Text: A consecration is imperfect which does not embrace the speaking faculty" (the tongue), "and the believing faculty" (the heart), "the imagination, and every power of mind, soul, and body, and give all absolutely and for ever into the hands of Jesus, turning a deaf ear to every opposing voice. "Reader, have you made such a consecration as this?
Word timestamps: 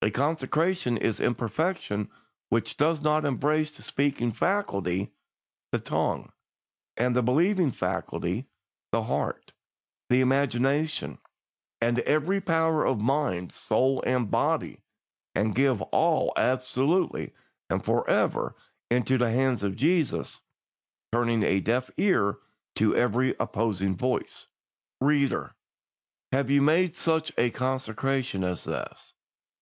A 0.00 0.10
consecration 0.10 0.96
is 0.96 1.20
imperfect 1.20 1.92
which 2.48 2.78
does 2.78 3.02
not 3.02 3.26
embrace 3.26 3.70
the 3.76 3.82
speaking 3.82 4.32
faculty" 4.32 5.12
(the 5.72 5.78
tongue), 5.78 6.32
"and 6.96 7.14
the 7.14 7.22
believing 7.22 7.70
faculty" 7.70 8.46
(the 8.92 9.02
heart), 9.02 9.52
"the 10.08 10.22
imagination, 10.22 11.18
and 11.82 11.98
every 11.98 12.40
power 12.40 12.86
of 12.86 13.02
mind, 13.02 13.52
soul, 13.52 14.02
and 14.06 14.30
body, 14.30 14.80
and 15.34 15.54
give 15.54 15.82
all 15.92 16.32
absolutely 16.34 17.34
and 17.68 17.84
for 17.84 18.08
ever 18.08 18.56
into 18.90 19.18
the 19.18 19.30
hands 19.30 19.62
of 19.62 19.76
Jesus, 19.76 20.40
turning 21.12 21.42
a 21.42 21.60
deaf 21.60 21.90
ear 21.98 22.38
to 22.76 22.96
every 22.96 23.34
opposing 23.38 23.94
voice. 23.98 24.46
"Reader, 25.02 25.54
have 26.32 26.48
you 26.50 26.62
made 26.62 26.96
such 26.96 27.32
a 27.36 27.50
consecration 27.50 28.44
as 28.44 28.64
this? 28.64 29.12